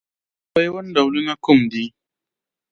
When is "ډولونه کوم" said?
0.95-1.59